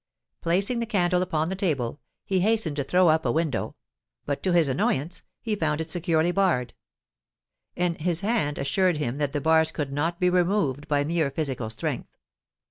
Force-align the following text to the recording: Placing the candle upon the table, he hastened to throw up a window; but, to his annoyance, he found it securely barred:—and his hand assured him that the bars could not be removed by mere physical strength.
Placing 0.41 0.79
the 0.79 0.87
candle 0.87 1.21
upon 1.21 1.49
the 1.49 1.55
table, 1.55 1.99
he 2.25 2.39
hastened 2.39 2.75
to 2.77 2.83
throw 2.83 3.09
up 3.09 3.23
a 3.23 3.31
window; 3.31 3.75
but, 4.25 4.41
to 4.41 4.51
his 4.51 4.67
annoyance, 4.67 5.21
he 5.43 5.53
found 5.55 5.79
it 5.79 5.91
securely 5.91 6.31
barred:—and 6.31 8.01
his 8.01 8.21
hand 8.21 8.57
assured 8.57 8.97
him 8.97 9.19
that 9.19 9.31
the 9.31 9.39
bars 9.41 9.69
could 9.69 9.93
not 9.93 10.19
be 10.19 10.27
removed 10.31 10.87
by 10.87 11.03
mere 11.03 11.29
physical 11.29 11.69
strength. 11.69 12.17